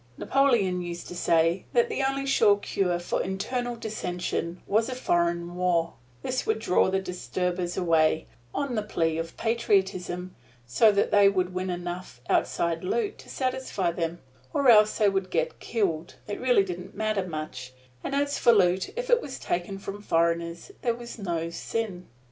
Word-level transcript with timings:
Napoleon 0.17 0.81
used 0.81 1.07
to 1.09 1.15
say 1.15 1.65
that 1.73 1.87
the 1.87 2.01
only 2.01 2.25
sure 2.25 2.57
cure 2.57 2.97
for 2.97 3.21
internal 3.21 3.75
dissension 3.75 4.59
was 4.65 4.89
a 4.89 4.95
foreign 4.95 5.53
war: 5.53 5.93
this 6.23 6.43
would 6.47 6.57
draw 6.57 6.89
the 6.89 6.99
disturbers 6.99 7.77
away, 7.77 8.25
on 8.51 8.73
the 8.73 8.81
plea 8.81 9.19
of 9.19 9.37
patriotism, 9.37 10.35
so 10.65 10.91
they 10.91 11.29
would 11.29 11.53
win 11.53 11.69
enough 11.69 12.19
outside 12.31 12.83
loot 12.83 13.19
to 13.19 13.29
satisfy 13.29 13.91
them, 13.91 14.17
or 14.55 14.69
else 14.69 14.97
they 14.97 15.07
would 15.07 15.25
all 15.25 15.29
get 15.29 15.59
killed, 15.59 16.15
it 16.27 16.41
really 16.41 16.63
didn't 16.63 16.95
matter 16.95 17.27
much; 17.27 17.71
and 18.03 18.15
as 18.15 18.39
for 18.39 18.51
loot, 18.53 18.89
if 18.97 19.07
it 19.11 19.21
was 19.21 19.37
taken 19.37 19.77
from 19.77 20.01
foreigners, 20.01 20.71
there 20.81 20.95
was 20.95 21.19
no 21.19 21.51
sin. 21.51 22.07